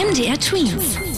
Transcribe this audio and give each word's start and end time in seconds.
MDR 0.00 0.38
Twins. 0.38 1.09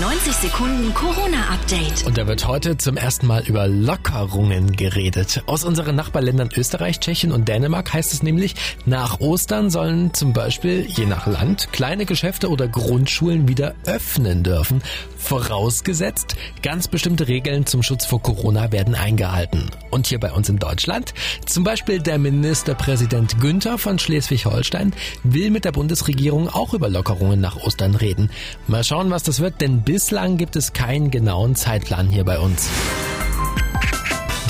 Dein 0.00 0.10
90 0.10 0.32
Sekunden 0.34 0.94
Corona-Update. 0.94 2.06
Und 2.06 2.18
da 2.18 2.26
wird 2.26 2.46
heute 2.46 2.76
zum 2.76 2.96
ersten 2.96 3.26
Mal 3.26 3.42
über 3.48 3.66
Lockerungen 3.66 4.72
geredet. 4.72 5.42
Aus 5.46 5.64
unseren 5.64 5.96
Nachbarländern 5.96 6.50
Österreich, 6.56 7.00
Tschechien 7.00 7.32
und 7.32 7.48
Dänemark 7.48 7.92
heißt 7.92 8.12
es 8.12 8.22
nämlich, 8.22 8.54
nach 8.86 9.18
Ostern 9.20 9.70
sollen 9.70 10.14
zum 10.14 10.32
Beispiel, 10.32 10.86
je 10.88 11.06
nach 11.06 11.26
Land, 11.26 11.72
kleine 11.72 12.06
Geschäfte 12.06 12.48
oder 12.48 12.68
Grundschulen 12.68 13.48
wieder 13.48 13.74
öffnen 13.86 14.42
dürfen. 14.44 14.82
Vorausgesetzt, 15.16 16.36
ganz 16.62 16.86
bestimmte 16.86 17.26
Regeln 17.26 17.66
zum 17.66 17.82
Schutz 17.82 18.06
vor 18.06 18.22
Corona 18.22 18.70
werden 18.70 18.94
eingehalten. 18.94 19.68
Und 19.90 20.06
hier 20.06 20.20
bei 20.20 20.32
uns 20.32 20.48
in 20.48 20.58
Deutschland, 20.58 21.12
zum 21.44 21.64
Beispiel 21.64 21.98
der 21.98 22.18
Ministerpräsident 22.18 23.40
Günther 23.40 23.78
von 23.78 23.98
Schleswig-Holstein 23.98 24.92
will 25.24 25.50
mit 25.50 25.64
der 25.64 25.72
Bundesregierung 25.72 26.48
auch 26.48 26.72
über 26.72 26.88
Lockerungen 26.88 27.40
nach 27.40 27.56
Ostern 27.56 27.96
reden. 27.96 28.30
Mal 28.68 28.84
schauen, 28.84 29.10
was 29.10 29.24
das 29.24 29.40
wird, 29.40 29.60
denn 29.60 29.82
bislang 29.88 30.36
gibt 30.36 30.54
es 30.54 30.74
keinen 30.74 31.10
genauen 31.10 31.54
Zeitplan 31.54 32.10
hier 32.10 32.22
bei 32.22 32.38
uns. 32.38 32.68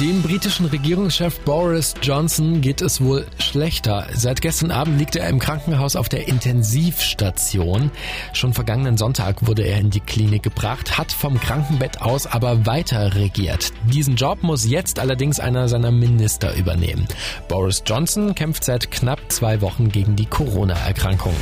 Dem 0.01 0.21
britischen 0.21 0.67
Regierungschef 0.67 1.39
Boris 1.45 1.95
Johnson 2.03 2.61
geht 2.61 2.83
es 2.83 3.01
wohl 3.01 3.25
schlechter. 3.39 4.09
Seit 4.15 4.41
gestern 4.41 4.73
Abend 4.73 4.99
liegt 4.99 5.15
er 5.15 5.29
im 5.29 5.39
Krankenhaus 5.39 5.95
auf 5.95 6.09
der 6.09 6.27
Intensivstation. 6.27 7.93
Schon 8.33 8.53
vergangenen 8.53 8.97
Sonntag 8.97 9.47
wurde 9.47 9.63
er 9.63 9.79
in 9.79 9.91
die 9.91 10.01
Klinik 10.01 10.43
gebracht, 10.43 10.99
hat 10.99 11.13
vom 11.13 11.39
Krankenbett 11.39 12.03
aus 12.03 12.27
aber 12.27 12.67
weiter 12.67 13.15
regiert. 13.15 13.73
Diesen 13.85 14.17
Job 14.17 14.43
muss 14.43 14.69
jetzt 14.69 14.99
allerdings 14.99 15.39
einer 15.39 15.69
seiner 15.69 15.93
Minister 15.93 16.57
übernehmen. 16.57 17.07
Boris 17.47 17.85
Johnson 17.87 18.35
kämpft 18.35 18.65
seit 18.65 18.91
knapp 18.91 19.21
zwei 19.29 19.61
Wochen 19.61 19.89
gegen 19.91 20.17
die 20.17 20.27
Corona-Erkrankung. 20.27 21.35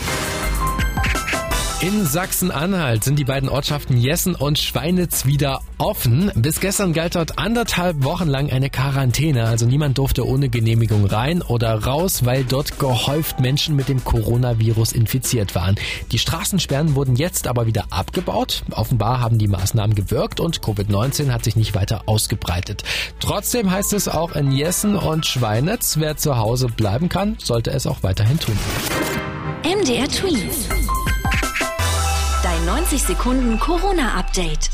In 1.82 2.06
Sachsen-Anhalt 2.06 3.04
sind 3.04 3.18
die 3.18 3.24
beiden 3.24 3.50
Ortschaften 3.50 3.98
Jessen 3.98 4.34
und 4.34 4.58
Schweinitz 4.58 5.26
wieder 5.26 5.60
offen. 5.76 6.32
Bis 6.34 6.60
gestern 6.60 6.94
galt 6.94 7.16
dort 7.16 7.38
anderthalb 7.38 8.02
Wochen 8.02 8.28
lang 8.28 8.50
eine 8.50 8.70
Quarantäne, 8.70 9.44
also 9.44 9.66
niemand 9.66 9.98
durfte 9.98 10.26
ohne 10.26 10.48
Genehmigung 10.48 11.04
rein 11.04 11.42
oder 11.42 11.74
raus, 11.84 12.24
weil 12.24 12.44
dort 12.44 12.78
gehäuft 12.78 13.40
Menschen 13.40 13.76
mit 13.76 13.90
dem 13.90 14.02
Coronavirus 14.02 14.92
infiziert 14.92 15.54
waren. 15.54 15.74
Die 16.12 16.18
Straßensperren 16.18 16.94
wurden 16.94 17.14
jetzt 17.14 17.46
aber 17.46 17.66
wieder 17.66 17.84
abgebaut. 17.90 18.62
Offenbar 18.70 19.20
haben 19.20 19.36
die 19.36 19.48
Maßnahmen 19.48 19.94
gewirkt 19.94 20.40
und 20.40 20.62
Covid-19 20.62 21.30
hat 21.30 21.44
sich 21.44 21.56
nicht 21.56 21.74
weiter 21.74 22.04
ausgebreitet. 22.06 22.84
Trotzdem 23.20 23.70
heißt 23.70 23.92
es 23.92 24.08
auch 24.08 24.32
in 24.32 24.50
Jessen 24.50 24.96
und 24.96 25.26
Schweinitz, 25.26 25.98
wer 25.98 26.16
zu 26.16 26.38
Hause 26.38 26.68
bleiben 26.68 27.10
kann, 27.10 27.36
sollte 27.38 27.70
es 27.70 27.86
auch 27.86 28.02
weiterhin 28.02 28.40
tun. 28.40 28.56
MDR 29.62 30.08
Twins. 30.08 30.68
Dein 32.66 32.82
90 32.82 33.00
Sekunden 33.00 33.60
Corona-Update. 33.60 34.70